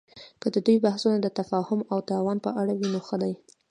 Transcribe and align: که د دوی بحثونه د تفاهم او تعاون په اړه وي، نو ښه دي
که 0.41 0.47
د 0.53 0.55
دوی 0.65 0.77
بحثونه 0.85 1.17
د 1.21 1.27
تفاهم 1.39 1.79
او 1.91 1.97
تعاون 2.09 2.37
په 2.45 2.49
اړه 2.61 2.73
وي، 2.79 2.87
نو 2.93 2.99
ښه 3.07 3.15
دي 3.23 3.33